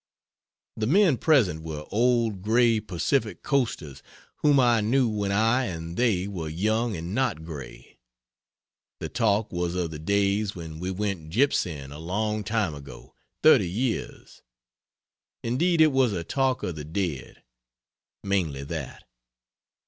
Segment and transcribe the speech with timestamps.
[0.77, 4.01] The men present were old gray Pacific coasters
[4.37, 7.99] whom I knew when I and they were young and not gray.
[8.99, 13.69] The talk was of the days when we went gypsying a long time ago thirty
[13.69, 14.41] years.
[15.43, 17.43] Indeed it was a talk of the dead.
[18.23, 19.05] Mainly that.